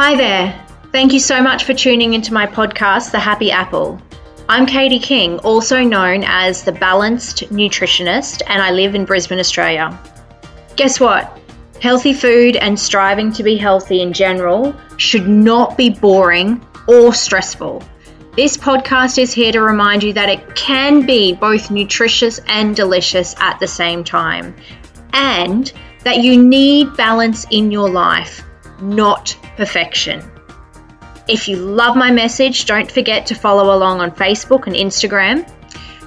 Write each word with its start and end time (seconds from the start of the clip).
Hi 0.00 0.14
there. 0.14 0.64
Thank 0.92 1.12
you 1.12 1.18
so 1.18 1.42
much 1.42 1.64
for 1.64 1.74
tuning 1.74 2.14
into 2.14 2.32
my 2.32 2.46
podcast, 2.46 3.10
The 3.10 3.18
Happy 3.18 3.50
Apple. 3.50 4.00
I'm 4.48 4.64
Katie 4.64 5.00
King, 5.00 5.40
also 5.40 5.82
known 5.82 6.22
as 6.24 6.62
the 6.62 6.70
Balanced 6.70 7.50
Nutritionist, 7.50 8.42
and 8.46 8.62
I 8.62 8.70
live 8.70 8.94
in 8.94 9.06
Brisbane, 9.06 9.40
Australia. 9.40 9.98
Guess 10.76 11.00
what? 11.00 11.40
Healthy 11.82 12.12
food 12.12 12.54
and 12.54 12.78
striving 12.78 13.32
to 13.32 13.42
be 13.42 13.56
healthy 13.56 14.00
in 14.00 14.12
general 14.12 14.72
should 14.98 15.26
not 15.26 15.76
be 15.76 15.90
boring 15.90 16.64
or 16.86 17.12
stressful. 17.12 17.82
This 18.36 18.56
podcast 18.56 19.18
is 19.18 19.32
here 19.32 19.50
to 19.50 19.60
remind 19.60 20.04
you 20.04 20.12
that 20.12 20.28
it 20.28 20.54
can 20.54 21.06
be 21.06 21.32
both 21.32 21.72
nutritious 21.72 22.38
and 22.46 22.76
delicious 22.76 23.34
at 23.40 23.58
the 23.58 23.66
same 23.66 24.04
time, 24.04 24.54
and 25.12 25.72
that 26.04 26.18
you 26.18 26.40
need 26.40 26.96
balance 26.96 27.48
in 27.50 27.72
your 27.72 27.90
life, 27.90 28.44
not 28.80 29.36
perfection. 29.56 30.22
If 31.28 31.48
you 31.48 31.56
love 31.56 31.96
my 31.96 32.10
message, 32.10 32.64
don't 32.64 32.90
forget 32.90 33.26
to 33.26 33.34
follow 33.34 33.76
along 33.76 34.00
on 34.00 34.10
Facebook 34.10 34.66
and 34.66 34.74
Instagram. 34.74 35.46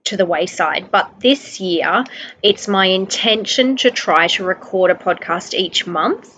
to 0.05 0.17
the 0.17 0.27
wayside. 0.27 0.91
But 0.91 1.21
this 1.21 1.61
year, 1.61 2.05
it's 2.43 2.69
my 2.69 2.87
intention 2.87 3.77
to 3.79 3.91
try 3.91 4.29
to 4.29 4.45
record 4.45 4.91
a 4.91 4.95
podcast 4.95 5.55
each 5.55 5.87
month. 5.87 6.35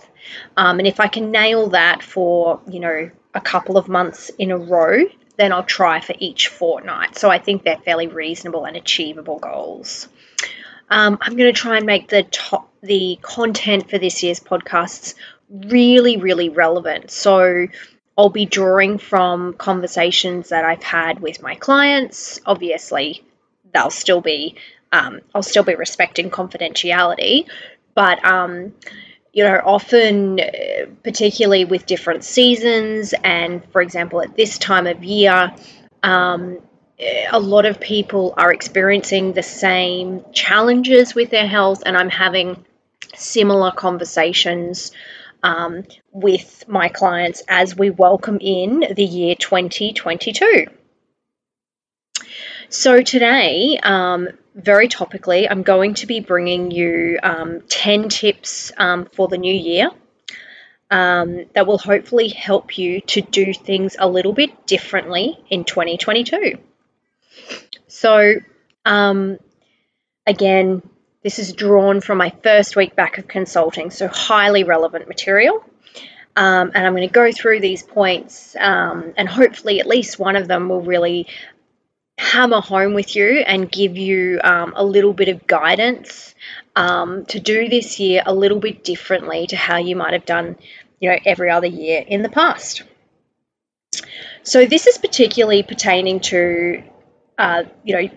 Um, 0.57 0.79
and 0.79 0.87
if 0.87 0.99
I 0.99 1.07
can 1.07 1.31
nail 1.31 1.69
that 1.69 2.03
for, 2.03 2.61
you 2.69 2.79
know, 2.79 3.11
a 3.33 3.41
couple 3.41 3.77
of 3.77 3.87
months 3.87 4.29
in 4.37 4.51
a 4.51 4.57
row, 4.57 5.03
then 5.37 5.53
I'll 5.53 5.63
try 5.63 6.01
for 6.01 6.13
each 6.19 6.49
fortnight. 6.49 7.17
So 7.17 7.29
I 7.29 7.39
think 7.39 7.63
they're 7.63 7.77
fairly 7.77 8.07
reasonable 8.07 8.65
and 8.65 8.75
achievable 8.75 9.39
goals. 9.39 10.09
Um, 10.89 11.17
I'm 11.21 11.37
going 11.37 11.53
to 11.53 11.57
try 11.57 11.77
and 11.77 11.85
make 11.85 12.09
the 12.09 12.23
top, 12.23 12.69
the 12.81 13.17
content 13.21 13.89
for 13.89 13.97
this 13.97 14.23
year's 14.23 14.41
podcasts 14.41 15.15
really, 15.49 16.17
really 16.17 16.49
relevant. 16.49 17.11
So 17.11 17.67
I'll 18.17 18.29
be 18.29 18.45
drawing 18.45 18.97
from 18.97 19.53
conversations 19.53 20.49
that 20.49 20.65
I've 20.65 20.83
had 20.83 21.19
with 21.19 21.41
my 21.41 21.55
clients. 21.55 22.39
Obviously, 22.45 23.23
they'll 23.73 23.89
still 23.89 24.21
be, 24.21 24.55
um, 24.91 25.21
I'll 25.33 25.43
still 25.43 25.63
be 25.63 25.75
respecting 25.75 26.29
confidentiality, 26.29 27.47
but 27.95 28.23
um, 28.25 28.73
you 29.33 29.45
know, 29.45 29.61
often, 29.63 30.39
particularly 31.03 31.65
with 31.65 31.85
different 31.85 32.23
seasons, 32.23 33.13
and 33.23 33.63
for 33.71 33.81
example, 33.81 34.21
at 34.21 34.35
this 34.35 34.57
time 34.57 34.87
of 34.87 35.03
year, 35.03 35.53
um, 36.03 36.59
a 37.31 37.39
lot 37.39 37.65
of 37.65 37.79
people 37.79 38.33
are 38.37 38.51
experiencing 38.51 39.33
the 39.33 39.43
same 39.43 40.23
challenges 40.33 41.15
with 41.15 41.29
their 41.29 41.47
health, 41.47 41.81
and 41.85 41.95
I'm 41.95 42.09
having 42.09 42.65
similar 43.15 43.71
conversations 43.71 44.91
um, 45.43 45.83
with 46.11 46.65
my 46.67 46.89
clients 46.89 47.43
as 47.47 47.75
we 47.75 47.89
welcome 47.89 48.37
in 48.41 48.85
the 48.95 49.03
year 49.03 49.35
2022. 49.35 50.67
So, 52.69 53.01
today, 53.01 53.77
um, 53.83 54.29
very 54.55 54.87
topically, 54.87 55.47
I'm 55.49 55.63
going 55.63 55.95
to 55.95 56.07
be 56.07 56.19
bringing 56.19 56.71
you 56.71 57.19
um, 57.21 57.61
10 57.67 58.09
tips 58.09 58.71
um, 58.77 59.05
for 59.11 59.27
the 59.27 59.37
new 59.37 59.53
year. 59.53 59.91
Um, 60.89 61.45
that 61.53 61.67
will 61.67 61.77
hopefully 61.77 62.27
help 62.27 62.77
you 62.77 62.99
to 63.01 63.21
do 63.21 63.53
things 63.53 63.95
a 63.97 64.09
little 64.09 64.33
bit 64.33 64.67
differently 64.67 65.37
in 65.49 65.63
2022. 65.63 66.57
So, 67.87 68.35
um, 68.85 69.37
again, 70.27 70.81
this 71.23 71.39
is 71.39 71.53
drawn 71.53 72.01
from 72.01 72.17
my 72.17 72.33
first 72.43 72.75
week 72.75 72.95
back 72.95 73.17
of 73.17 73.27
consulting, 73.27 73.91
so 73.91 74.07
highly 74.07 74.63
relevant 74.63 75.07
material. 75.07 75.63
Um, 76.35 76.71
and 76.73 76.87
I'm 76.87 76.93
going 76.93 77.07
to 77.07 77.13
go 77.13 77.31
through 77.31 77.59
these 77.59 77.83
points, 77.83 78.55
um, 78.59 79.13
and 79.17 79.27
hopefully, 79.27 79.79
at 79.79 79.87
least 79.87 80.17
one 80.17 80.35
of 80.35 80.47
them 80.47 80.69
will 80.69 80.81
really 80.81 81.27
hammer 82.17 82.61
home 82.61 82.93
with 82.93 83.15
you 83.15 83.39
and 83.39 83.69
give 83.71 83.97
you 83.97 84.39
um, 84.43 84.73
a 84.75 84.83
little 84.83 85.13
bit 85.13 85.27
of 85.27 85.45
guidance 85.47 86.33
um, 86.75 87.25
to 87.25 87.39
do 87.39 87.67
this 87.67 87.99
year 87.99 88.21
a 88.25 88.33
little 88.33 88.59
bit 88.59 88.83
differently 88.83 89.47
to 89.47 89.55
how 89.55 89.77
you 89.77 89.95
might 89.95 90.13
have 90.13 90.25
done, 90.25 90.55
you 90.99 91.09
know, 91.09 91.17
every 91.25 91.49
other 91.49 91.67
year 91.67 92.03
in 92.05 92.21
the 92.21 92.29
past. 92.29 92.83
So 94.43 94.65
this 94.65 94.87
is 94.87 94.97
particularly 94.97 95.63
pertaining 95.63 96.21
to 96.21 96.83
uh, 97.41 97.63
you 97.83 97.95
know, 97.95 98.09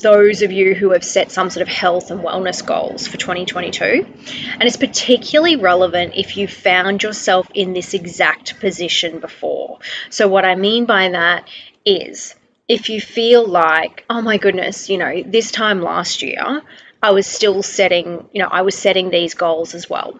those 0.00 0.42
of 0.42 0.50
you 0.52 0.74
who 0.74 0.90
have 0.92 1.04
set 1.04 1.30
some 1.30 1.50
sort 1.50 1.62
of 1.62 1.68
health 1.68 2.10
and 2.10 2.20
wellness 2.20 2.64
goals 2.64 3.06
for 3.06 3.16
2022. 3.16 4.06
And 4.52 4.62
it's 4.62 4.76
particularly 4.76 5.56
relevant 5.56 6.14
if 6.16 6.36
you 6.36 6.48
found 6.48 7.02
yourself 7.02 7.48
in 7.54 7.72
this 7.72 7.94
exact 7.94 8.58
position 8.60 9.20
before. 9.20 9.78
So, 10.08 10.28
what 10.28 10.44
I 10.44 10.54
mean 10.54 10.86
by 10.86 11.10
that 11.10 11.48
is 11.84 12.34
if 12.68 12.88
you 12.88 13.00
feel 13.00 13.46
like, 13.46 14.04
oh 14.08 14.22
my 14.22 14.38
goodness, 14.38 14.88
you 14.88 14.98
know, 14.98 15.22
this 15.22 15.50
time 15.50 15.82
last 15.82 16.22
year, 16.22 16.62
I 17.02 17.12
was 17.12 17.26
still 17.26 17.62
setting, 17.62 18.28
you 18.32 18.42
know, 18.42 18.48
I 18.50 18.62
was 18.62 18.76
setting 18.76 19.10
these 19.10 19.34
goals 19.34 19.74
as 19.74 19.88
well. 19.88 20.18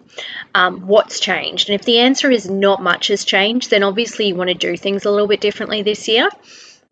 Um, 0.54 0.86
what's 0.86 1.20
changed? 1.20 1.68
And 1.68 1.78
if 1.78 1.84
the 1.84 1.98
answer 1.98 2.30
is 2.30 2.48
not 2.48 2.82
much 2.82 3.08
has 3.08 3.24
changed, 3.24 3.70
then 3.70 3.82
obviously 3.82 4.28
you 4.28 4.34
want 4.34 4.48
to 4.48 4.54
do 4.54 4.76
things 4.76 5.04
a 5.04 5.10
little 5.10 5.28
bit 5.28 5.40
differently 5.40 5.82
this 5.82 6.08
year. 6.08 6.28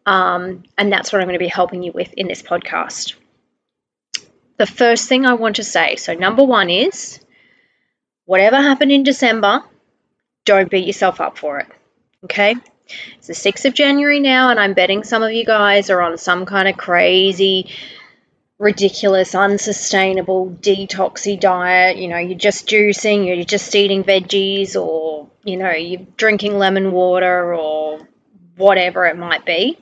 Um, 0.09 0.63
and 0.79 0.91
that's 0.91 1.13
what 1.13 1.21
I'm 1.21 1.27
going 1.27 1.39
to 1.39 1.45
be 1.45 1.49
helping 1.49 1.83
you 1.83 1.93
with 1.93 2.15
in 2.15 2.29
this 2.29 2.41
podcast. 2.41 3.13
The 4.57 4.65
first 4.65 5.07
thing 5.07 5.27
I 5.27 5.35
want 5.35 5.57
to 5.57 5.65
say 5.65 5.97
so, 5.97 6.15
number 6.15 6.43
one 6.43 6.71
is 6.71 7.21
whatever 8.25 8.57
happened 8.57 8.91
in 8.91 9.03
December, 9.03 9.63
don't 10.47 10.71
beat 10.71 10.87
yourself 10.87 11.21
up 11.21 11.37
for 11.37 11.59
it. 11.59 11.67
Okay? 12.25 12.55
It's 13.19 13.27
the 13.27 13.35
6th 13.35 13.67
of 13.67 13.75
January 13.75 14.19
now, 14.19 14.49
and 14.49 14.59
I'm 14.59 14.73
betting 14.73 15.05
some 15.05 15.23
of 15.23 15.31
you 15.31 15.45
guys 15.45 15.91
are 15.91 16.01
on 16.01 16.17
some 16.17 16.47
kind 16.47 16.69
of 16.69 16.79
crazy, 16.79 17.71
ridiculous, 18.59 19.35
unsustainable, 19.35 20.57
detoxy 20.59 21.39
diet. 21.39 21.99
You 21.99 22.09
know, 22.09 22.17
you're 22.17 22.39
just 22.39 22.67
juicing, 22.67 23.27
you're 23.27 23.45
just 23.45 23.75
eating 23.75 24.05
veggies, 24.05 24.75
or, 24.75 25.29
you 25.45 25.59
know, 25.59 25.73
you're 25.73 26.07
drinking 26.17 26.57
lemon 26.57 26.93
water, 26.93 27.55
or 27.55 28.09
whatever 28.57 29.05
it 29.05 29.19
might 29.19 29.45
be 29.45 29.77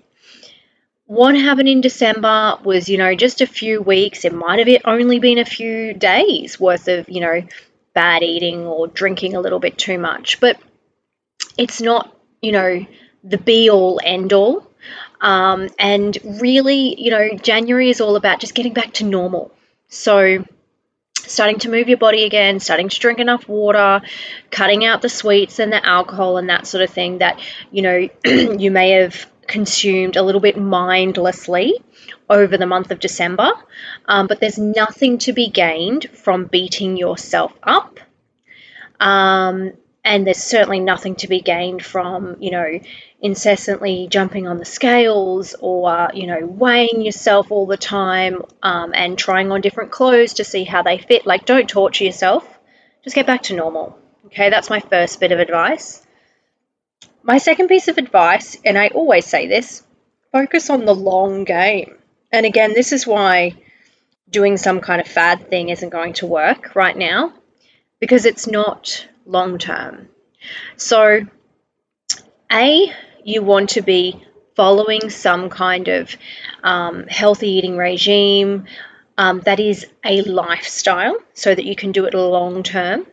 what 1.06 1.36
happened 1.36 1.68
in 1.68 1.80
December 1.80 2.58
was, 2.64 2.88
you 2.88 2.98
know, 2.98 3.14
just 3.14 3.40
a 3.40 3.46
few 3.46 3.80
weeks. 3.80 4.24
It 4.24 4.34
might 4.34 4.66
have 4.66 4.82
only 4.84 5.18
been 5.18 5.38
a 5.38 5.44
few 5.44 5.94
days 5.94 6.58
worth 6.58 6.88
of, 6.88 7.08
you 7.08 7.20
know, 7.20 7.42
bad 7.94 8.22
eating 8.22 8.66
or 8.66 8.88
drinking 8.88 9.34
a 9.34 9.40
little 9.40 9.60
bit 9.60 9.78
too 9.78 9.98
much. 9.98 10.40
But 10.40 10.58
it's 11.56 11.80
not, 11.80 12.14
you 12.42 12.52
know, 12.52 12.86
the 13.22 13.38
be 13.38 13.70
all 13.70 14.00
end 14.02 14.32
all. 14.32 14.68
Um, 15.20 15.68
and 15.78 16.16
really, 16.24 17.00
you 17.00 17.10
know, 17.10 17.36
January 17.36 17.90
is 17.90 18.00
all 18.00 18.16
about 18.16 18.40
just 18.40 18.54
getting 18.54 18.74
back 18.74 18.92
to 18.94 19.04
normal. 19.04 19.52
So, 19.88 20.44
starting 21.14 21.58
to 21.60 21.70
move 21.70 21.88
your 21.88 21.98
body 21.98 22.24
again, 22.24 22.60
starting 22.60 22.88
to 22.88 23.00
drink 23.00 23.18
enough 23.18 23.48
water, 23.48 24.02
cutting 24.50 24.84
out 24.84 25.02
the 25.02 25.08
sweets 25.08 25.58
and 25.58 25.72
the 25.72 25.84
alcohol 25.84 26.36
and 26.36 26.50
that 26.50 26.66
sort 26.66 26.84
of 26.84 26.90
thing 26.90 27.18
that, 27.18 27.40
you 27.70 27.82
know, 27.82 28.08
you 28.24 28.70
may 28.70 28.90
have 28.90 29.26
consumed 29.46 30.16
a 30.16 30.22
little 30.22 30.40
bit 30.40 30.56
mindlessly 30.58 31.82
over 32.28 32.56
the 32.56 32.66
month 32.66 32.90
of 32.90 32.98
December, 32.98 33.52
um, 34.06 34.26
but 34.26 34.40
there's 34.40 34.58
nothing 34.58 35.18
to 35.18 35.32
be 35.32 35.48
gained 35.48 36.08
from 36.10 36.46
beating 36.46 36.96
yourself 36.96 37.52
up. 37.62 38.00
Um, 38.98 39.72
and 40.04 40.24
there's 40.24 40.42
certainly 40.42 40.78
nothing 40.78 41.16
to 41.16 41.28
be 41.28 41.40
gained 41.40 41.84
from, 41.84 42.36
you 42.38 42.52
know, 42.52 42.80
incessantly 43.20 44.06
jumping 44.08 44.46
on 44.46 44.58
the 44.58 44.64
scales 44.64 45.56
or, 45.58 46.10
you 46.14 46.28
know, 46.28 46.46
weighing 46.46 47.02
yourself 47.02 47.50
all 47.50 47.66
the 47.66 47.76
time 47.76 48.42
um, 48.62 48.92
and 48.94 49.18
trying 49.18 49.50
on 49.50 49.60
different 49.60 49.90
clothes 49.90 50.34
to 50.34 50.44
see 50.44 50.62
how 50.62 50.82
they 50.82 50.98
fit. 50.98 51.26
Like, 51.26 51.44
don't 51.44 51.68
torture 51.68 52.04
yourself. 52.04 52.46
Just 53.02 53.16
get 53.16 53.26
back 53.26 53.42
to 53.44 53.56
normal. 53.56 53.98
Okay, 54.26 54.48
that's 54.48 54.70
my 54.70 54.78
first 54.78 55.18
bit 55.18 55.32
of 55.32 55.40
advice. 55.40 56.05
My 57.26 57.38
second 57.38 57.66
piece 57.66 57.88
of 57.88 57.98
advice, 57.98 58.56
and 58.64 58.78
I 58.78 58.86
always 58.86 59.26
say 59.26 59.48
this 59.48 59.82
focus 60.30 60.70
on 60.70 60.84
the 60.84 60.94
long 60.94 61.42
game. 61.42 61.96
And 62.30 62.46
again, 62.46 62.72
this 62.72 62.92
is 62.92 63.04
why 63.04 63.54
doing 64.30 64.56
some 64.56 64.80
kind 64.80 65.00
of 65.00 65.08
fad 65.08 65.50
thing 65.50 65.70
isn't 65.70 65.88
going 65.88 66.12
to 66.14 66.26
work 66.26 66.76
right 66.76 66.96
now 66.96 67.32
because 67.98 68.26
it's 68.26 68.46
not 68.46 69.08
long 69.24 69.58
term. 69.58 70.08
So, 70.76 71.22
A, 72.52 72.92
you 73.24 73.42
want 73.42 73.70
to 73.70 73.82
be 73.82 74.24
following 74.54 75.10
some 75.10 75.50
kind 75.50 75.88
of 75.88 76.16
um, 76.62 77.08
healthy 77.08 77.50
eating 77.50 77.76
regime 77.76 78.66
um, 79.18 79.40
that 79.40 79.58
is 79.58 79.84
a 80.04 80.22
lifestyle 80.22 81.16
so 81.34 81.52
that 81.52 81.64
you 81.64 81.74
can 81.74 81.90
do 81.90 82.04
it 82.04 82.14
long 82.14 82.62
term. 82.62 83.04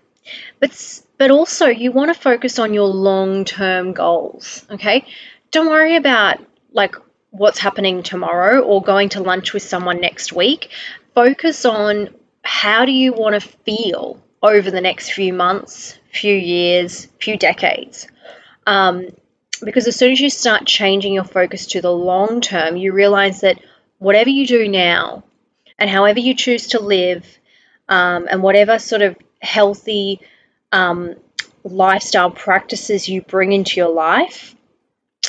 But, 0.59 1.01
but 1.17 1.31
also, 1.31 1.67
you 1.67 1.91
want 1.91 2.13
to 2.13 2.19
focus 2.19 2.59
on 2.59 2.73
your 2.73 2.87
long 2.87 3.45
term 3.45 3.93
goals, 3.93 4.65
okay? 4.69 5.05
Don't 5.51 5.69
worry 5.69 5.95
about 5.95 6.39
like 6.71 6.95
what's 7.29 7.59
happening 7.59 8.03
tomorrow 8.03 8.61
or 8.61 8.81
going 8.81 9.09
to 9.09 9.23
lunch 9.23 9.53
with 9.53 9.63
someone 9.63 10.01
next 10.01 10.33
week. 10.33 10.69
Focus 11.13 11.65
on 11.65 12.09
how 12.43 12.85
do 12.85 12.91
you 12.91 13.13
want 13.13 13.33
to 13.35 13.41
feel 13.41 14.21
over 14.41 14.69
the 14.69 14.81
next 14.81 15.11
few 15.11 15.33
months, 15.33 15.97
few 16.11 16.35
years, 16.35 17.07
few 17.19 17.37
decades. 17.37 18.07
Um, 18.67 19.07
because 19.63 19.87
as 19.87 19.95
soon 19.95 20.11
as 20.11 20.19
you 20.19 20.29
start 20.29 20.65
changing 20.65 21.13
your 21.13 21.23
focus 21.23 21.67
to 21.67 21.81
the 21.81 21.91
long 21.91 22.41
term, 22.41 22.75
you 22.75 22.91
realize 22.91 23.41
that 23.41 23.59
whatever 23.99 24.29
you 24.29 24.45
do 24.45 24.67
now 24.67 25.23
and 25.79 25.89
however 25.89 26.19
you 26.19 26.33
choose 26.33 26.67
to 26.69 26.79
live 26.81 27.25
um, 27.87 28.27
and 28.29 28.43
whatever 28.43 28.79
sort 28.79 29.01
of 29.01 29.15
healthy 29.41 30.19
um, 30.73 31.15
lifestyle 31.63 32.31
practices 32.31 33.07
you 33.07 33.21
bring 33.21 33.53
into 33.53 33.79
your 33.79 33.93
life, 33.93 34.55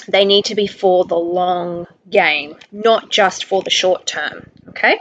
they 0.08 0.24
need 0.24 0.46
to 0.46 0.54
be 0.54 0.66
for 0.66 1.04
the 1.04 1.16
long 1.16 1.86
game, 2.10 2.56
not 2.72 3.10
just 3.10 3.44
for 3.44 3.62
the 3.62 3.70
short 3.70 4.06
term. 4.06 4.50
Okay? 4.70 5.00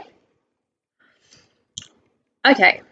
Okay. 2.46 2.82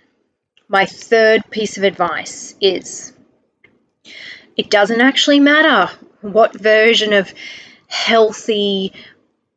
My 0.68 0.86
third 0.86 1.42
piece 1.50 1.76
of 1.76 1.84
advice 1.84 2.54
is 2.60 3.12
it 4.56 4.70
doesn't 4.70 5.00
actually 5.00 5.40
matter 5.40 5.90
what 6.22 6.58
version 6.58 7.12
of 7.12 7.32
healthy 7.86 8.92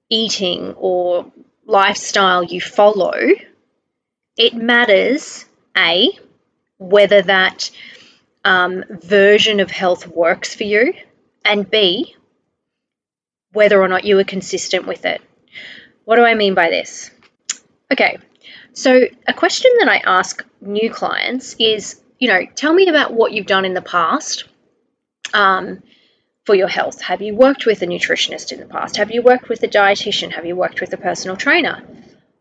eating 0.09 0.74
or 0.77 1.31
lifestyle 1.65 2.44
you 2.44 2.59
follow. 2.59 3.13
It 4.38 4.53
matters, 4.53 5.45
A, 5.77 6.19
whether 6.77 7.22
that 7.22 7.72
um, 8.44 8.83
version 8.89 9.60
of 9.60 9.72
health 9.72 10.07
works 10.07 10.56
for 10.56 10.63
you, 10.63 10.94
and 11.44 11.69
B, 11.69 12.16
whether 13.51 13.81
or 13.81 13.88
not 13.88 14.06
you 14.06 14.19
are 14.19 14.24
consistent 14.24 14.86
with 14.86 15.06
it. 15.06 15.22
What 16.04 16.18
do 16.18 16.24
I 16.24 16.36
mean 16.36 16.54
by 16.54 16.69
this? 16.69 17.12
Okay, 17.92 18.18
so 18.74 19.07
a 19.27 19.33
question 19.33 19.72
that 19.80 19.88
I 19.88 19.98
ask 19.98 20.45
new 20.62 20.92
clients 20.92 21.56
is, 21.60 22.01
you 22.19 22.27
know, 22.27 22.45
tell 22.56 22.74
me 22.74 22.88
about 22.88 23.13
what 23.13 23.31
you've 23.31 23.45
done 23.45 23.66
in 23.66 23.74
the 23.74 23.81
past 23.81 24.45
um, 25.33 25.81
for 26.45 26.56
your 26.56 26.68
health. 26.68 27.01
Have 27.01 27.21
you 27.21 27.36
worked 27.36 27.66
with 27.66 27.81
a 27.81 27.88
nutritionist 27.88 28.51
in 28.51 28.60
the 28.60 28.66
past? 28.66 28.98
Have 28.98 29.12
you 29.12 29.21
worked 29.21 29.50
with 29.50 29.63
a 29.63 29.68
dietitian? 29.68 30.33
Have 30.33 30.45
you 30.45 30.56
worked 30.56 30.81
with 30.81 30.94
a 30.94 30.98
personal 30.98 31.38
trainer? 31.38 31.83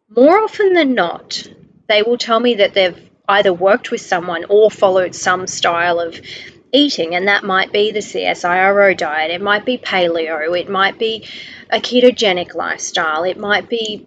More 0.09 0.39
often 0.41 0.73
than 0.73 0.95
not, 0.95 1.47
they 1.89 2.03
will 2.03 2.19
tell 2.19 2.41
me 2.41 2.57
that 2.57 2.75
they've 2.75 3.11
either 3.29 3.53
worked 3.53 3.91
with 3.91 4.01
someone 4.01 4.45
or 4.49 4.71
followed 4.71 5.15
some 5.15 5.47
style 5.47 6.01
of 6.01 6.21
eating, 6.73 7.15
and 7.15 7.29
that 7.29 7.45
might 7.45 7.73
be 7.73 7.93
the 7.93 8.01
CSIRO 8.01 8.97
diet, 8.97 9.31
it 9.31 9.41
might 9.41 9.65
be 9.65 9.79
paleo, 9.79 10.59
it 10.59 10.69
might 10.69 10.99
be 10.99 11.27
a 11.71 11.79
ketogenic 11.79 12.55
lifestyle, 12.55 13.25
it 13.25 13.39
might 13.39 13.69
be, 13.69 14.07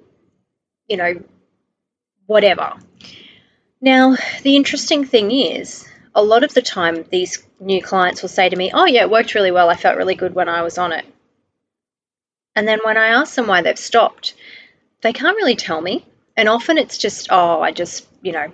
you 0.88 0.98
know, 0.98 1.24
whatever. 2.26 2.74
Now, 3.80 4.18
the 4.44 4.56
interesting 4.56 5.06
thing 5.06 5.32
is, 5.32 5.88
a 6.14 6.24
lot 6.24 6.44
of 6.44 6.54
the 6.54 6.64
time, 6.64 7.06
these 7.12 7.44
new 7.60 7.82
clients 7.82 8.22
will 8.22 8.30
say 8.30 8.50
to 8.50 8.56
me, 8.56 8.72
Oh, 8.74 8.86
yeah, 8.86 9.02
it 9.02 9.10
worked 9.10 9.36
really 9.36 9.52
well. 9.52 9.70
I 9.70 9.76
felt 9.76 9.98
really 9.98 10.16
good 10.16 10.34
when 10.34 10.50
I 10.50 10.64
was 10.64 10.80
on 10.80 10.92
it. 10.92 11.06
And 12.56 12.68
then 12.68 12.80
when 12.84 12.98
I 12.98 13.10
ask 13.10 13.36
them 13.36 13.46
why 13.46 13.62
they've 13.62 13.78
stopped, 13.78 14.34
they 15.02 15.14
can't 15.14 15.38
really 15.38 15.56
tell 15.56 15.80
me. 15.80 16.06
And 16.36 16.50
often 16.50 16.80
it's 16.80 16.98
just, 16.98 17.28
Oh, 17.30 17.62
I 17.62 17.72
just, 17.72 18.08
you 18.24 18.32
know, 18.32 18.52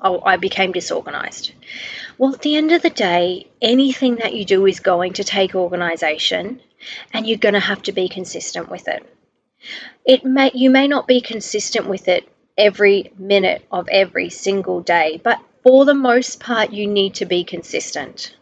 Oh, 0.00 0.22
I 0.24 0.36
became 0.36 0.72
disorganized. 0.72 1.52
Well, 2.18 2.34
at 2.34 2.42
the 2.42 2.56
end 2.56 2.72
of 2.72 2.82
the 2.82 2.90
day, 2.90 3.46
anything 3.62 4.16
that 4.16 4.34
you 4.34 4.44
do 4.44 4.66
is 4.66 4.80
going 4.80 5.14
to 5.14 5.24
take 5.24 5.54
organization 5.54 6.60
and 7.12 7.26
you're 7.26 7.38
going 7.38 7.54
to 7.54 7.60
have 7.60 7.82
to 7.82 7.92
be 7.92 8.08
consistent 8.08 8.70
with 8.70 8.88
it. 8.88 9.04
It 10.04 10.24
may 10.24 10.50
you 10.54 10.70
may 10.70 10.86
not 10.86 11.06
be 11.06 11.20
consistent 11.20 11.86
with 11.88 12.08
it 12.08 12.28
every 12.56 13.12
minute 13.18 13.64
of 13.70 13.88
every 13.88 14.30
single 14.30 14.80
day, 14.80 15.20
but 15.22 15.40
for 15.62 15.84
the 15.84 15.94
most 15.94 16.40
part 16.40 16.72
you 16.72 16.86
need 16.86 17.14
to 17.14 17.26
be 17.26 17.44
consistent. 17.44 18.34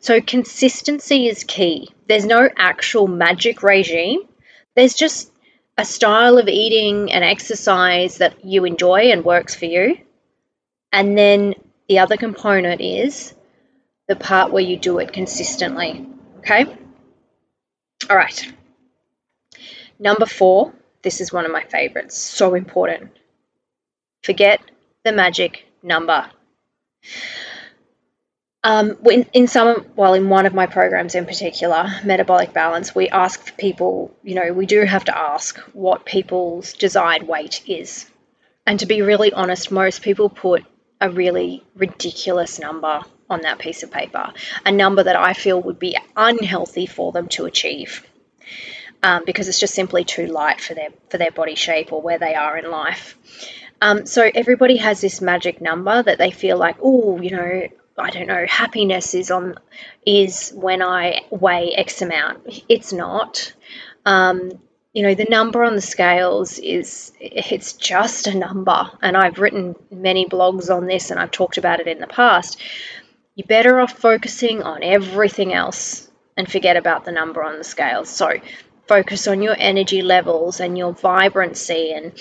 So 0.00 0.20
consistency 0.20 1.26
is 1.26 1.44
key. 1.44 1.90
There's 2.06 2.24
no 2.24 2.48
actual 2.56 3.08
magic 3.08 3.62
regime. 3.62 4.20
There's 4.74 4.94
just 4.94 5.30
a 5.76 5.84
style 5.84 6.38
of 6.38 6.48
eating 6.48 7.12
and 7.12 7.24
exercise 7.24 8.18
that 8.18 8.44
you 8.44 8.64
enjoy 8.64 9.10
and 9.10 9.24
works 9.24 9.54
for 9.54 9.66
you. 9.66 9.98
And 10.92 11.16
then 11.16 11.54
the 11.88 12.00
other 12.00 12.16
component 12.16 12.80
is 12.80 13.34
the 14.08 14.16
part 14.16 14.52
where 14.52 14.62
you 14.62 14.76
do 14.76 14.98
it 14.98 15.12
consistently. 15.12 16.06
Okay? 16.38 16.66
All 18.10 18.16
right. 18.16 18.52
Number 19.98 20.26
four, 20.26 20.72
this 21.02 21.20
is 21.20 21.32
one 21.32 21.44
of 21.44 21.52
my 21.52 21.64
favorites, 21.64 22.18
so 22.18 22.54
important. 22.54 23.10
Forget 24.22 24.60
the 25.04 25.12
magic 25.12 25.66
number. 25.82 26.30
Um, 28.64 28.96
in, 29.10 29.26
in 29.32 29.48
some, 29.48 29.86
well, 29.96 30.14
in 30.14 30.28
one 30.28 30.46
of 30.46 30.54
my 30.54 30.66
programs 30.66 31.16
in 31.16 31.26
particular, 31.26 31.90
Metabolic 32.04 32.52
Balance, 32.52 32.94
we 32.94 33.08
ask 33.08 33.56
people, 33.56 34.14
you 34.22 34.36
know, 34.36 34.52
we 34.52 34.66
do 34.66 34.82
have 34.84 35.04
to 35.06 35.16
ask 35.16 35.58
what 35.72 36.04
people's 36.04 36.72
desired 36.72 37.24
weight 37.26 37.62
is. 37.66 38.08
And 38.64 38.78
to 38.78 38.86
be 38.86 39.02
really 39.02 39.32
honest, 39.32 39.72
most 39.72 40.02
people 40.02 40.28
put 40.28 40.64
a 41.02 41.10
really 41.10 41.64
ridiculous 41.74 42.60
number 42.60 43.02
on 43.28 43.42
that 43.42 43.58
piece 43.58 43.82
of 43.82 43.90
paper, 43.90 44.32
a 44.64 44.70
number 44.70 45.02
that 45.02 45.16
I 45.16 45.32
feel 45.32 45.60
would 45.60 45.78
be 45.78 45.98
unhealthy 46.16 46.86
for 46.86 47.10
them 47.12 47.28
to 47.28 47.44
achieve. 47.44 48.06
Um, 49.02 49.24
because 49.26 49.48
it's 49.48 49.58
just 49.58 49.74
simply 49.74 50.04
too 50.04 50.26
light 50.26 50.60
for 50.60 50.74
their 50.74 50.90
for 51.10 51.18
their 51.18 51.32
body 51.32 51.56
shape 51.56 51.92
or 51.92 52.00
where 52.00 52.18
they 52.18 52.36
are 52.36 52.56
in 52.56 52.70
life. 52.70 53.18
Um, 53.80 54.06
so 54.06 54.30
everybody 54.32 54.76
has 54.76 55.00
this 55.00 55.20
magic 55.20 55.60
number 55.60 56.00
that 56.00 56.18
they 56.18 56.30
feel 56.30 56.56
like, 56.56 56.76
oh, 56.80 57.20
you 57.20 57.32
know, 57.32 57.68
I 57.98 58.10
don't 58.10 58.28
know, 58.28 58.46
happiness 58.48 59.14
is 59.14 59.32
on 59.32 59.56
is 60.06 60.52
when 60.54 60.82
I 60.82 61.22
weigh 61.30 61.72
X 61.72 62.00
amount. 62.00 62.46
It's 62.68 62.92
not. 62.92 63.52
Um, 64.06 64.52
you 64.92 65.02
know, 65.02 65.14
the 65.14 65.26
number 65.28 65.64
on 65.64 65.74
the 65.74 65.80
scales 65.80 66.58
is 66.58 67.12
it's 67.18 67.72
just 67.72 68.26
a 68.26 68.36
number, 68.36 68.90
and 69.00 69.16
I've 69.16 69.38
written 69.38 69.74
many 69.90 70.26
blogs 70.26 70.74
on 70.74 70.86
this, 70.86 71.10
and 71.10 71.18
I've 71.18 71.30
talked 71.30 71.58
about 71.58 71.80
it 71.80 71.86
in 71.86 71.98
the 71.98 72.06
past. 72.06 72.60
You're 73.34 73.46
better 73.46 73.80
off 73.80 73.92
focusing 73.92 74.62
on 74.62 74.82
everything 74.82 75.54
else 75.54 76.10
and 76.36 76.50
forget 76.50 76.76
about 76.76 77.04
the 77.04 77.12
number 77.12 77.42
on 77.42 77.56
the 77.56 77.64
scales. 77.64 78.10
So 78.10 78.32
focus 78.86 79.26
on 79.26 79.40
your 79.40 79.56
energy 79.58 80.02
levels 80.02 80.60
and 80.60 80.76
your 80.76 80.92
vibrancy 80.92 81.92
and 81.92 82.12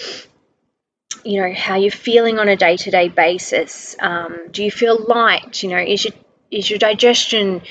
you 1.24 1.42
know 1.42 1.54
how 1.54 1.76
you're 1.76 1.92
feeling 1.92 2.40
on 2.40 2.48
a 2.48 2.56
day-to-day 2.56 3.10
basis 3.10 3.96
um, 4.00 4.48
do 4.52 4.64
you 4.64 4.72
feel 4.72 4.98
light 5.06 5.62
you 5.64 5.70
know 5.70 5.78
is 5.78 6.06
your 6.06 6.14
is 6.50 6.70
your 6.70 6.80
digestion 6.80 7.62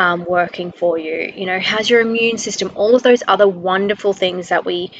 um, 0.00 0.24
working 0.28 0.72
for 0.72 0.98
you? 0.98 1.32
You 1.36 1.46
know 1.46 1.60
how's 1.60 1.88
your 1.88 2.00
immune 2.00 2.38
system 2.38 2.72
all 2.74 2.96
of 2.96 3.04
those 3.04 3.22
other 3.28 3.48
wonderful 3.48 4.12
things 4.12 4.48
that 4.48 4.64
we 4.64 4.90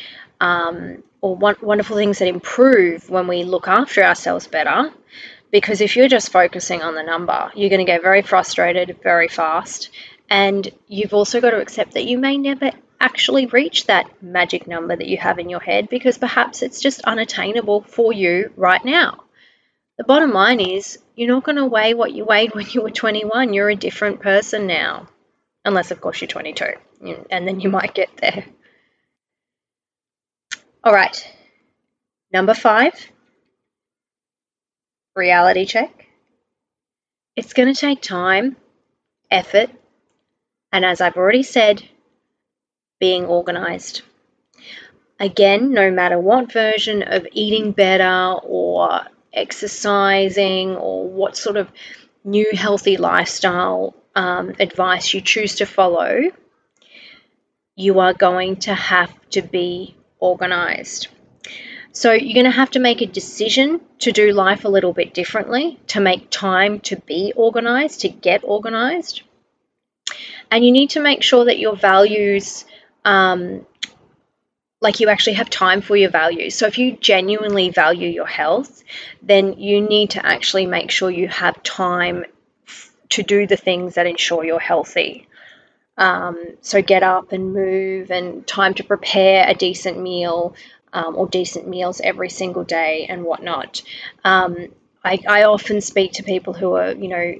um, 0.40 1.02
or 1.21 1.37
wonderful 1.37 1.97
things 1.97 2.19
that 2.19 2.28
improve 2.28 3.11
when 3.11 3.26
we 3.26 3.42
look 3.42 3.66
after 3.66 4.04
ourselves 4.04 4.47
better? 4.47 4.92
Because 5.50 5.80
if 5.80 5.97
you're 5.97 6.09
just 6.09 6.30
focusing 6.30 6.83
on 6.83 6.95
the 6.95 7.02
number 7.02 7.50
you're 7.57 7.71
going 7.71 7.85
to 7.85 7.92
get 7.92 8.02
very 8.02 8.23
frustrated 8.23 8.99
very 9.02 9.28
fast. 9.28 9.90
And 10.33 10.71
you've 10.87 11.12
also 11.12 11.40
got 11.40 11.50
to 11.50 11.61
accept 11.61 11.95
that 11.95 12.04
you 12.04 12.16
may 12.16 12.38
never 12.38 12.71
actually 13.00 13.47
reach 13.47 13.87
that 13.87 14.23
magic 14.23 14.69
number 14.69 14.95
that 14.95 15.09
you 15.09 15.16
have 15.16 15.38
in 15.38 15.49
your 15.49 15.61
head 15.61 15.88
because 15.88 16.19
perhaps 16.19 16.62
it's 16.62 16.80
just 16.80 17.00
unattainable 17.00 17.80
for 17.83 18.12
you 18.12 18.52
right 18.57 18.85
now. 18.85 19.25
The 20.00 20.04
bottom 20.04 20.33
line 20.33 20.61
is 20.61 20.99
you're 21.14 21.28
not 21.28 21.45
going 21.45 21.57
to 21.57 21.66
weigh 21.66 21.92
what 21.92 22.14
you 22.14 22.25
weighed 22.25 22.54
when 22.54 22.64
you 22.71 22.80
were 22.80 22.90
21. 22.90 23.52
You're 23.52 23.69
a 23.69 23.76
different 23.76 24.21
person 24.21 24.66
now. 24.66 25.11
Unless, 25.62 25.90
of 25.90 26.00
course, 26.00 26.23
you're 26.23 26.28
22, 26.28 26.64
and 27.30 27.47
then 27.47 27.61
you 27.61 27.69
might 27.69 27.92
get 27.92 28.09
there. 28.16 28.47
All 30.83 30.95
right. 30.95 31.23
Number 32.33 32.54
five 32.54 32.95
reality 35.14 35.66
check. 35.66 36.07
It's 37.37 37.52
going 37.52 37.71
to 37.71 37.78
take 37.78 38.00
time, 38.00 38.57
effort, 39.30 39.69
and 40.73 40.83
as 40.83 41.02
I've 41.02 41.19
already 41.19 41.42
said, 41.42 41.87
being 43.00 43.26
organized. 43.26 44.00
Again, 45.19 45.75
no 45.75 45.90
matter 45.90 46.19
what 46.19 46.50
version 46.50 47.02
of 47.02 47.26
eating 47.33 47.73
better 47.73 48.38
or 48.42 49.02
exercising 49.33 50.77
or 50.77 51.09
what 51.09 51.37
sort 51.37 51.57
of 51.57 51.69
new 52.25 52.47
healthy 52.53 52.97
lifestyle 52.97 53.95
um, 54.15 54.55
advice 54.59 55.15
you 55.15 55.21
choose 55.21 55.57
to 55.57 55.67
follow, 55.67 56.21
you 57.77 58.01
are 58.01 58.13
going 58.13 58.57
to 58.57 58.75
have 58.75 59.13
to 59.31 59.43
be 59.43 59.97
organized. 60.19 61.09
So 61.93 62.13
you're 62.13 62.35
going 62.35 62.45
to 62.45 62.51
have 62.51 62.71
to 62.73 62.79
make 62.79 63.01
a 63.01 63.07
decision 63.07 63.81
to 64.01 64.13
do 64.13 64.33
life 64.33 64.65
a 64.65 64.69
little 64.69 64.93
bit 64.93 65.13
differently, 65.13 65.81
to 65.89 66.01
make 66.01 66.31
time 66.31 66.81
to 66.81 66.97
be 66.97 67.33
organized, 67.35 68.01
to 68.01 68.09
get 68.09 68.43
organized. 68.45 69.23
And 70.51 70.65
you 70.65 70.73
need 70.73 70.91
to 70.91 71.01
make 71.01 71.23
sure 71.23 71.47
that 71.47 71.59
your 71.59 71.77
values 71.77 72.65
um, 73.05 73.67
like 74.81 75.01
you 75.01 75.09
actually 75.09 75.35
have 75.35 75.51
time 75.51 75.83
for 75.83 75.97
your 75.97 76.11
values. 76.11 76.55
So 76.55 76.67
if 76.67 76.79
you 76.79 76.97
genuinely 76.97 77.71
value 77.71 78.09
your 78.09 78.27
health, 78.27 78.83
then 79.23 79.59
you 79.59 79.81
need 79.81 80.11
to 80.11 80.25
actually 80.25 80.67
make 80.67 80.91
sure 80.91 81.11
you 81.11 81.29
have 81.29 81.63
time 81.63 82.25
to 83.11 83.23
do 83.23 83.47
the 83.47 83.57
things 83.57 83.95
that 83.97 84.07
ensure 84.07 84.45
you're 84.45 84.59
healthy. 84.59 85.27
Um, 85.99 86.39
so 86.63 86.81
get 86.81 87.03
up 87.03 87.33
and 87.33 87.53
move, 87.53 88.11
and 88.11 88.47
time 88.47 88.75
to 88.75 88.85
prepare 88.85 89.47
a 89.47 89.55
decent 89.55 89.99
meal 89.99 90.55
um, 90.95 91.15
or 91.17 91.29
decent 91.29 91.69
meals 91.69 92.01
every 92.01 92.31
single 92.31 92.65
day 92.65 93.07
and 93.09 93.23
whatnot. 93.25 93.83
Um, 94.25 94.69
I, 95.05 95.19
I 95.29 95.43
often 95.45 95.83
speak 95.83 96.13
to 96.13 96.23
people 96.23 96.55
who 96.55 96.75
are, 96.75 96.93
you 96.93 97.09
know, 97.09 97.35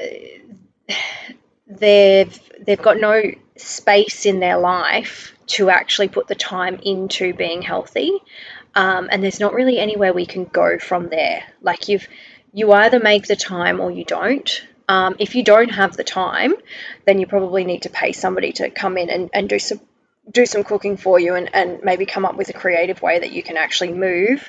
uh, 0.00 0.94
they've 1.66 2.40
they've 2.64 2.82
got 2.82 2.98
no 2.98 3.22
space 3.56 4.26
in 4.26 4.38
their 4.38 4.58
life 4.58 5.35
to 5.46 5.70
actually 5.70 6.08
put 6.08 6.26
the 6.26 6.34
time 6.34 6.78
into 6.82 7.32
being 7.32 7.62
healthy. 7.62 8.18
Um, 8.74 9.08
and 9.10 9.22
there's 9.22 9.40
not 9.40 9.54
really 9.54 9.78
anywhere 9.78 10.12
we 10.12 10.26
can 10.26 10.44
go 10.44 10.78
from 10.78 11.08
there. 11.08 11.42
Like 11.62 11.88
you've 11.88 12.06
you 12.52 12.72
either 12.72 12.98
make 12.98 13.26
the 13.26 13.36
time 13.36 13.80
or 13.80 13.90
you 13.90 14.04
don't. 14.04 14.66
Um, 14.88 15.16
if 15.18 15.34
you 15.34 15.44
don't 15.44 15.68
have 15.70 15.96
the 15.96 16.04
time, 16.04 16.54
then 17.04 17.18
you 17.18 17.26
probably 17.26 17.64
need 17.64 17.82
to 17.82 17.90
pay 17.90 18.12
somebody 18.12 18.52
to 18.52 18.70
come 18.70 18.96
in 18.96 19.10
and, 19.10 19.30
and 19.34 19.48
do 19.48 19.58
some 19.58 19.80
do 20.30 20.46
some 20.46 20.64
cooking 20.64 20.96
for 20.96 21.18
you 21.18 21.34
and, 21.34 21.50
and 21.54 21.82
maybe 21.82 22.06
come 22.06 22.24
up 22.24 22.36
with 22.36 22.48
a 22.48 22.52
creative 22.52 23.00
way 23.02 23.18
that 23.18 23.32
you 23.32 23.42
can 23.42 23.56
actually 23.56 23.92
move 23.92 24.48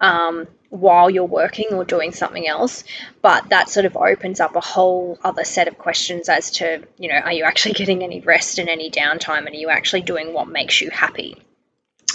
um, 0.00 0.46
while 0.70 1.10
you're 1.10 1.24
working 1.24 1.66
or 1.72 1.84
doing 1.84 2.12
something 2.12 2.46
else. 2.46 2.84
But 3.22 3.48
that 3.50 3.68
sort 3.68 3.86
of 3.86 3.96
opens 3.96 4.40
up 4.40 4.56
a 4.56 4.60
whole 4.60 5.18
other 5.22 5.44
set 5.44 5.68
of 5.68 5.78
questions 5.78 6.28
as 6.28 6.50
to, 6.52 6.82
you 6.98 7.08
know, 7.08 7.16
are 7.18 7.32
you 7.32 7.44
actually 7.44 7.74
getting 7.80 8.02
any 8.02 8.20
rest 8.20 8.58
and 8.58 8.68
any 8.68 8.90
downtime? 8.90 9.38
And 9.38 9.48
are 9.48 9.54
you 9.54 9.70
actually 9.70 10.02
doing 10.02 10.32
what 10.32 10.48
makes 10.48 10.80
you 10.80 10.90
happy? 10.90 11.42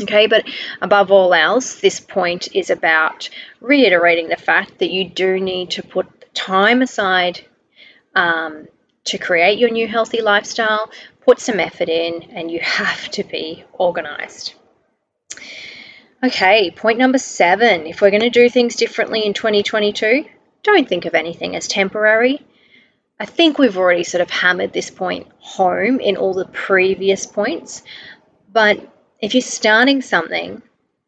Okay, 0.01 0.27
but 0.27 0.45
above 0.81 1.11
all 1.11 1.33
else, 1.33 1.81
this 1.81 1.99
point 1.99 2.55
is 2.55 2.69
about 2.69 3.29
reiterating 3.59 4.29
the 4.29 4.37
fact 4.37 4.79
that 4.79 4.89
you 4.89 5.09
do 5.09 5.39
need 5.39 5.71
to 5.71 5.83
put 5.83 6.33
time 6.33 6.81
aside 6.81 7.41
um, 8.15 8.67
to 9.03 9.17
create 9.17 9.59
your 9.59 9.69
new 9.69 9.87
healthy 9.87 10.21
lifestyle, 10.21 10.89
put 11.31 11.39
some 11.39 11.61
effort 11.61 11.87
in, 11.87 12.23
and 12.31 12.51
you 12.51 12.59
have 12.59 13.09
to 13.09 13.23
be 13.23 13.63
organized. 13.71 14.53
Okay, 16.21 16.71
point 16.71 16.99
number 16.99 17.19
seven. 17.19 17.87
If 17.87 18.01
we're 18.01 18.09
going 18.09 18.29
to 18.29 18.29
do 18.29 18.49
things 18.49 18.75
differently 18.75 19.25
in 19.25 19.33
2022, 19.33 20.25
don't 20.61 20.89
think 20.89 21.05
of 21.05 21.15
anything 21.15 21.55
as 21.55 21.69
temporary. 21.69 22.45
I 23.17 23.25
think 23.25 23.57
we've 23.57 23.77
already 23.77 24.03
sort 24.03 24.19
of 24.19 24.29
hammered 24.29 24.73
this 24.73 24.89
point 24.89 25.27
home 25.39 26.01
in 26.01 26.17
all 26.17 26.33
the 26.33 26.43
previous 26.43 27.25
points, 27.25 27.83
but 28.51 28.93
if 29.21 29.33
you're 29.33 29.41
starting 29.41 30.01
something, 30.01 30.61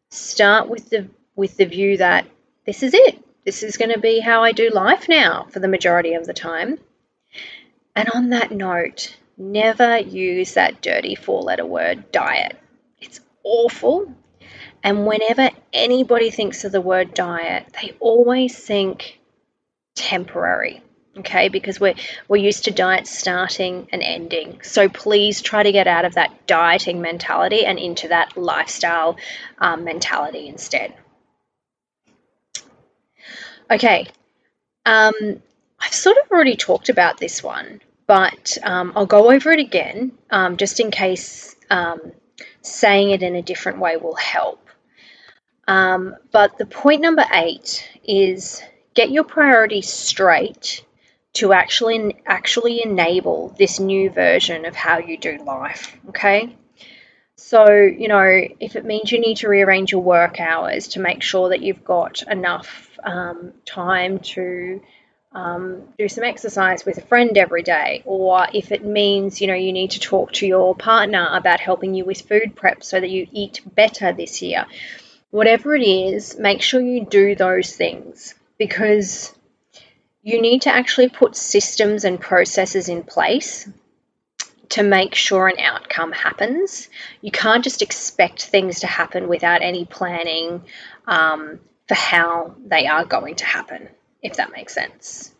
start 0.08 0.70
with 0.70 0.88
the 0.88 1.06
with 1.36 1.58
the 1.58 1.66
view 1.66 1.98
that 1.98 2.24
this 2.64 2.82
is 2.82 2.94
it. 2.94 3.22
This 3.44 3.62
is 3.62 3.76
going 3.76 3.92
to 3.92 4.00
be 4.00 4.20
how 4.20 4.42
I 4.42 4.52
do 4.52 4.70
life 4.70 5.06
now 5.06 5.48
for 5.50 5.60
the 5.60 5.68
majority 5.68 6.14
of 6.14 6.24
the 6.24 6.32
time. 6.32 6.78
And 7.94 8.08
on 8.14 8.30
that 8.30 8.50
note, 8.50 9.14
never 9.36 9.98
use 9.98 10.54
that 10.54 10.80
dirty 10.80 11.14
four-letter 11.14 11.66
word 11.66 12.12
diet. 12.12 12.58
It's 13.00 13.20
awful 13.42 14.14
and 14.84 15.06
whenever 15.06 15.48
anybody 15.72 16.30
thinks 16.30 16.64
of 16.64 16.72
the 16.72 16.80
word 16.80 17.14
diet, 17.14 17.74
they 17.80 17.96
always 18.00 18.54
think 18.54 19.18
temporary. 19.96 20.82
Okay, 21.16 21.48
because 21.48 21.80
we're 21.80 21.94
we're 22.28 22.44
used 22.44 22.64
to 22.64 22.70
diets 22.70 23.16
starting 23.16 23.88
and 23.92 24.02
ending. 24.02 24.60
So 24.62 24.88
please 24.88 25.40
try 25.40 25.62
to 25.62 25.72
get 25.72 25.86
out 25.86 26.04
of 26.04 26.14
that 26.14 26.46
dieting 26.46 27.00
mentality 27.00 27.64
and 27.64 27.78
into 27.78 28.08
that 28.08 28.36
lifestyle 28.36 29.16
um, 29.58 29.84
mentality 29.84 30.48
instead. 30.48 30.92
Okay, 33.70 34.08
um, 34.84 35.12
I've 35.80 35.94
sort 35.94 36.18
of 36.18 36.30
already 36.30 36.56
talked 36.56 36.88
about 36.88 37.16
this 37.16 37.42
one, 37.42 37.80
but 38.06 38.58
um, 38.62 38.92
I'll 38.94 39.06
go 39.06 39.30
over 39.30 39.50
it 39.52 39.60
again 39.60 40.12
um, 40.30 40.56
just 40.56 40.80
in 40.80 40.90
case 40.90 41.54
um, 41.70 42.12
saying 42.62 43.10
it 43.10 43.22
in 43.22 43.36
a 43.36 43.42
different 43.42 43.78
way 43.78 43.96
will 43.96 44.14
help. 44.14 44.60
Um, 45.66 46.14
but 46.30 46.58
the 46.58 46.66
point 46.66 47.00
number 47.00 47.24
eight 47.32 47.88
is 48.04 48.62
get 48.92 49.10
your 49.10 49.24
priorities 49.24 49.88
straight 49.88 50.84
to 51.34 51.52
actually 51.52 52.16
actually 52.26 52.82
enable 52.84 53.54
this 53.58 53.80
new 53.80 54.10
version 54.10 54.66
of 54.66 54.74
how 54.76 54.98
you 54.98 55.16
do 55.18 55.38
life. 55.38 55.96
Okay. 56.10 56.56
So, 57.36 57.72
you 57.72 58.08
know, 58.08 58.42
if 58.60 58.76
it 58.76 58.84
means 58.84 59.10
you 59.10 59.20
need 59.20 59.38
to 59.38 59.48
rearrange 59.48 59.90
your 59.90 60.02
work 60.02 60.40
hours 60.40 60.88
to 60.88 61.00
make 61.00 61.22
sure 61.22 61.48
that 61.48 61.62
you've 61.62 61.84
got 61.84 62.22
enough 62.22 62.90
um, 63.02 63.52
time 63.66 64.20
to 64.20 64.80
um, 65.34 65.82
do 65.98 66.08
some 66.08 66.24
exercise 66.24 66.86
with 66.86 66.98
a 66.98 67.02
friend 67.02 67.36
every 67.36 67.62
day, 67.62 68.02
or 68.04 68.46
if 68.54 68.72
it 68.72 68.84
means, 68.84 69.40
you 69.40 69.46
know, 69.46 69.54
you 69.54 69.72
need 69.72 69.92
to 69.92 70.00
talk 70.00 70.32
to 70.34 70.46
your 70.46 70.74
partner 70.74 71.28
about 71.32 71.60
helping 71.60 71.94
you 71.94 72.04
with 72.04 72.20
food 72.22 72.54
prep 72.54 72.84
so 72.84 73.00
that 73.00 73.10
you 73.10 73.26
eat 73.32 73.60
better 73.74 74.12
this 74.12 74.42
year 74.42 74.66
whatever 75.34 75.74
it 75.74 75.82
is, 75.82 76.38
make 76.38 76.62
sure 76.62 76.80
you 76.80 77.04
do 77.04 77.34
those 77.34 77.74
things 77.74 78.36
because 78.56 79.34
you 80.22 80.40
need 80.40 80.62
to 80.62 80.72
actually 80.72 81.08
put 81.08 81.34
systems 81.34 82.04
and 82.04 82.20
processes 82.20 82.88
in 82.88 83.02
place 83.02 83.68
to 84.68 84.84
make 84.84 85.16
sure 85.16 85.48
an 85.48 85.58
outcome 85.58 86.12
happens. 86.12 86.88
You 87.20 87.32
can't 87.32 87.64
just 87.64 87.82
expect 87.82 88.44
things 88.44 88.78
to 88.80 88.86
happen 88.86 89.26
without 89.26 89.60
any 89.60 89.84
planning 89.84 90.62
um, 91.08 91.58
for 91.88 91.94
how 91.94 92.54
they 92.64 92.86
are 92.86 93.04
going 93.04 93.34
to 93.34 93.44
happen, 93.44 93.88
if 94.24 94.36
that 94.36 94.50
makes 94.50 94.74
sense. 94.74 95.30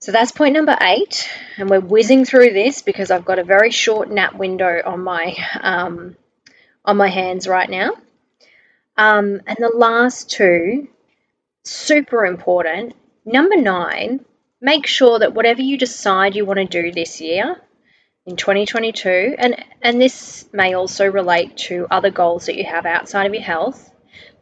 So 0.00 0.12
that's 0.12 0.32
point 0.32 0.54
number 0.54 0.76
eight, 0.80 1.30
and 1.56 1.70
we're 1.70 1.80
whizzing 1.80 2.24
through 2.24 2.52
this 2.52 2.82
because 2.82 3.10
I've 3.10 3.24
got 3.24 3.38
a 3.38 3.44
very 3.44 3.70
short 3.70 4.10
nap 4.10 4.34
window 4.34 4.82
on 4.84 5.02
my 5.04 5.36
um, 5.60 6.16
on 6.84 6.96
my 6.96 7.08
hands 7.08 7.46
right 7.46 7.70
now. 7.70 7.92
Um, 8.96 9.40
and 9.46 9.56
the 9.58 9.72
last 9.74 10.30
two, 10.30 10.88
super 11.64 12.26
important. 12.26 12.94
Number 13.24 13.56
nine, 13.56 14.24
make 14.60 14.86
sure 14.86 15.18
that 15.18 15.34
whatever 15.34 15.62
you 15.62 15.78
decide 15.78 16.36
you 16.36 16.44
want 16.44 16.58
to 16.58 16.82
do 16.82 16.92
this 16.92 17.20
year 17.20 17.56
in 18.26 18.36
2022, 18.36 19.36
and, 19.38 19.64
and 19.82 20.00
this 20.00 20.46
may 20.52 20.74
also 20.74 21.10
relate 21.10 21.56
to 21.56 21.86
other 21.90 22.10
goals 22.10 22.46
that 22.46 22.56
you 22.56 22.64
have 22.64 22.86
outside 22.86 23.26
of 23.26 23.34
your 23.34 23.42
health, 23.42 23.90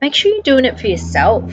make 0.01 0.15
sure 0.15 0.33
you're 0.33 0.43
doing 0.43 0.65
it 0.65 0.79
for 0.79 0.89
yourself. 0.89 1.53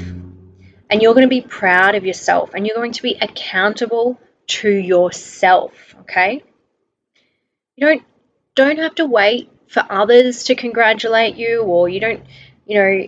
And 0.90 1.02
you're 1.02 1.14
going 1.14 1.26
to 1.26 1.30
be 1.30 1.42
proud 1.42 1.96
of 1.96 2.06
yourself 2.06 2.54
and 2.54 2.66
you're 2.66 2.76
going 2.76 2.94
to 2.94 3.04
be 3.04 3.18
accountable 3.22 4.20
to 4.48 4.70
yourself, 4.70 5.96
okay? 6.02 6.44
You 7.76 7.88
don't 7.88 8.04
don't 8.56 8.80
have 8.80 8.96
to 8.96 9.06
wait 9.06 9.52
for 9.68 9.86
others 9.90 10.46
to 10.46 10.56
congratulate 10.56 11.36
you 11.36 11.62
or 11.62 11.88
you 11.88 12.00
don't 12.00 12.24
you 12.66 12.76
know, 12.76 13.08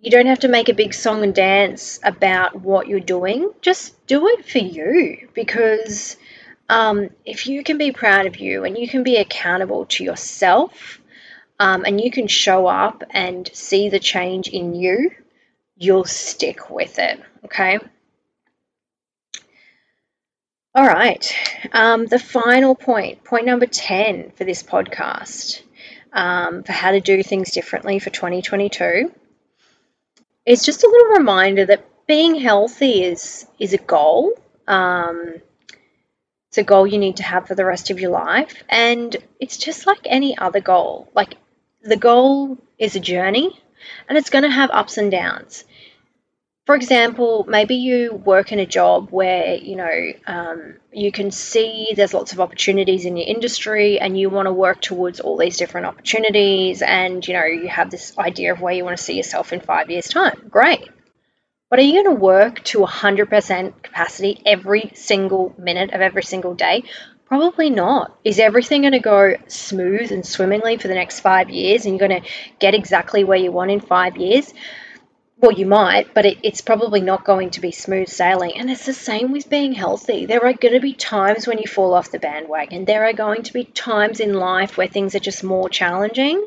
you 0.00 0.10
don't 0.10 0.26
have 0.26 0.40
to 0.40 0.48
make 0.48 0.68
a 0.68 0.74
big 0.74 0.94
song 0.94 1.22
and 1.22 1.34
dance 1.34 2.00
about 2.02 2.60
what 2.60 2.88
you're 2.88 2.98
doing. 2.98 3.50
Just 3.60 4.06
do 4.06 4.26
it 4.26 4.44
for 4.44 4.58
you 4.58 5.28
because 5.32 6.16
um, 6.68 7.10
if 7.24 7.46
you 7.46 7.62
can 7.62 7.78
be 7.78 7.92
proud 7.92 8.26
of 8.26 8.36
you 8.38 8.64
and 8.64 8.76
you 8.76 8.88
can 8.88 9.04
be 9.04 9.16
accountable 9.16 9.86
to 9.86 10.04
yourself 10.04 11.00
um, 11.60 11.84
and 11.84 12.00
you 12.00 12.10
can 12.10 12.26
show 12.26 12.66
up 12.66 13.04
and 13.10 13.48
see 13.52 13.88
the 13.90 14.00
change 14.00 14.48
in 14.48 14.74
you, 14.74 15.10
you'll 15.80 16.04
stick 16.04 16.70
with 16.70 16.98
it. 16.98 17.18
Okay. 17.46 17.78
All 20.74 20.86
right. 20.86 21.34
Um, 21.72 22.06
the 22.06 22.18
final 22.18 22.76
point, 22.76 23.24
point 23.24 23.46
number 23.46 23.66
10 23.66 24.32
for 24.36 24.44
this 24.44 24.62
podcast, 24.62 25.62
um, 26.12 26.62
for 26.62 26.72
how 26.72 26.92
to 26.92 27.00
do 27.00 27.22
things 27.22 27.50
differently 27.50 27.98
for 27.98 28.10
2022, 28.10 29.10
is 30.46 30.62
just 30.62 30.84
a 30.84 30.88
little 30.88 31.16
reminder 31.16 31.64
that 31.64 32.06
being 32.06 32.34
healthy 32.34 33.02
is, 33.02 33.46
is 33.58 33.72
a 33.72 33.78
goal. 33.78 34.32
Um, 34.68 35.36
it's 36.48 36.58
a 36.58 36.62
goal 36.62 36.86
you 36.86 36.98
need 36.98 37.16
to 37.16 37.22
have 37.22 37.48
for 37.48 37.54
the 37.54 37.64
rest 37.64 37.90
of 37.90 38.00
your 38.00 38.10
life. 38.10 38.62
And 38.68 39.16
it's 39.40 39.56
just 39.56 39.86
like 39.86 40.00
any 40.04 40.36
other 40.36 40.60
goal. 40.60 41.08
Like 41.14 41.36
the 41.82 41.96
goal 41.96 42.58
is 42.78 42.96
a 42.96 43.00
journey 43.00 43.58
and 44.08 44.18
it's 44.18 44.30
going 44.30 44.44
to 44.44 44.50
have 44.50 44.70
ups 44.70 44.98
and 44.98 45.10
downs. 45.10 45.64
For 46.70 46.76
example, 46.76 47.44
maybe 47.48 47.74
you 47.74 48.12
work 48.14 48.52
in 48.52 48.60
a 48.60 48.64
job 48.64 49.08
where 49.10 49.56
you 49.56 49.74
know 49.74 50.12
um, 50.24 50.76
you 50.92 51.10
can 51.10 51.32
see 51.32 51.88
there's 51.96 52.14
lots 52.14 52.32
of 52.32 52.38
opportunities 52.38 53.06
in 53.06 53.16
your 53.16 53.26
industry, 53.26 53.98
and 53.98 54.16
you 54.16 54.30
want 54.30 54.46
to 54.46 54.52
work 54.52 54.80
towards 54.80 55.18
all 55.18 55.36
these 55.36 55.56
different 55.56 55.88
opportunities, 55.88 56.80
and 56.80 57.26
you 57.26 57.34
know 57.34 57.44
you 57.44 57.66
have 57.66 57.90
this 57.90 58.16
idea 58.16 58.52
of 58.52 58.60
where 58.60 58.72
you 58.72 58.84
want 58.84 58.96
to 58.96 59.02
see 59.02 59.16
yourself 59.16 59.52
in 59.52 59.58
five 59.58 59.90
years' 59.90 60.06
time. 60.06 60.46
Great, 60.48 60.88
but 61.70 61.80
are 61.80 61.82
you 61.82 62.04
going 62.04 62.16
to 62.16 62.22
work 62.22 62.62
to 62.66 62.78
100% 62.78 63.82
capacity 63.82 64.40
every 64.46 64.92
single 64.94 65.52
minute 65.58 65.92
of 65.92 66.00
every 66.00 66.22
single 66.22 66.54
day? 66.54 66.84
Probably 67.26 67.70
not. 67.70 68.16
Is 68.22 68.38
everything 68.38 68.82
going 68.82 68.92
to 68.92 69.00
go 69.00 69.34
smooth 69.48 70.12
and 70.12 70.24
swimmingly 70.24 70.76
for 70.76 70.86
the 70.86 70.94
next 70.94 71.18
five 71.18 71.50
years 71.50 71.84
and 71.84 71.98
you're 71.98 72.08
going 72.08 72.22
to 72.22 72.28
get 72.60 72.74
exactly 72.74 73.24
where 73.24 73.38
you 73.38 73.50
want 73.50 73.72
in 73.72 73.80
five 73.80 74.16
years? 74.16 74.54
Well, 75.40 75.52
you 75.52 75.64
might, 75.64 76.12
but 76.12 76.26
it, 76.26 76.38
it's 76.42 76.60
probably 76.60 77.00
not 77.00 77.24
going 77.24 77.50
to 77.50 77.62
be 77.62 77.70
smooth 77.70 78.08
sailing. 78.08 78.58
And 78.58 78.70
it's 78.70 78.84
the 78.84 78.92
same 78.92 79.32
with 79.32 79.48
being 79.48 79.72
healthy. 79.72 80.26
There 80.26 80.44
are 80.44 80.52
going 80.52 80.74
to 80.74 80.80
be 80.80 80.92
times 80.92 81.46
when 81.46 81.56
you 81.56 81.66
fall 81.66 81.94
off 81.94 82.10
the 82.10 82.18
bandwagon. 82.18 82.84
There 82.84 83.06
are 83.06 83.14
going 83.14 83.44
to 83.44 83.52
be 83.54 83.64
times 83.64 84.20
in 84.20 84.34
life 84.34 84.76
where 84.76 84.86
things 84.86 85.14
are 85.14 85.20
just 85.20 85.42
more 85.42 85.70
challenging. 85.70 86.46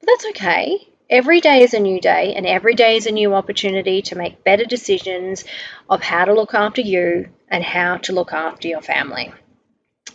But 0.00 0.06
that's 0.06 0.26
okay. 0.26 0.88
Every 1.08 1.40
day 1.40 1.62
is 1.62 1.72
a 1.72 1.80
new 1.80 2.00
day, 2.00 2.34
and 2.34 2.46
every 2.46 2.74
day 2.74 2.96
is 2.96 3.06
a 3.06 3.12
new 3.12 3.34
opportunity 3.34 4.02
to 4.02 4.16
make 4.16 4.44
better 4.44 4.64
decisions 4.64 5.44
of 5.88 6.02
how 6.02 6.26
to 6.26 6.34
look 6.34 6.52
after 6.52 6.82
you 6.82 7.30
and 7.48 7.64
how 7.64 7.96
to 7.98 8.12
look 8.12 8.34
after 8.34 8.68
your 8.68 8.82
family. 8.82 9.32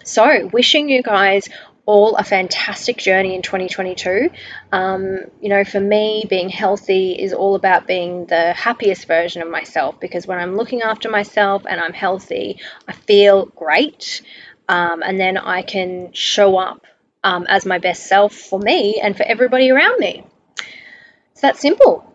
So, 0.04 0.48
wishing 0.54 0.90
you 0.90 1.02
guys 1.02 1.50
all 1.88 2.18
a 2.18 2.24
fantastic 2.24 2.98
journey 2.98 3.34
in 3.34 3.42
2022. 3.42 4.30
Um, 4.74 5.20
you 5.42 5.48
know, 5.48 5.64
for 5.64 5.80
me, 5.80 6.26
being 6.30 6.50
healthy 6.50 7.14
is 7.14 7.34
all 7.34 7.56
about 7.56 7.88
being 7.88 8.26
the 8.26 8.52
happiest 8.54 9.08
version 9.08 9.42
of 9.42 9.50
myself 9.50 9.98
because 10.00 10.28
when 10.28 10.38
I'm 10.38 10.58
looking 10.58 10.82
after 10.82 11.10
myself 11.10 11.64
and 11.68 11.80
I'm 11.80 11.94
healthy, 11.94 12.60
I 12.88 12.92
feel 12.92 13.46
great. 13.46 14.22
Um, 14.68 15.02
and 15.02 15.18
then 15.18 15.38
I 15.38 15.62
can 15.62 16.12
show 16.12 16.58
up 16.58 16.86
um, 17.24 17.46
as 17.48 17.66
my 17.66 17.80
best 17.80 18.06
self 18.06 18.36
for 18.36 18.60
me 18.60 19.00
and 19.02 19.16
for 19.16 19.24
everybody 19.24 19.72
around 19.72 19.98
me. 19.98 20.26
It's 21.32 21.42
that 21.42 21.56
simple. 21.56 22.07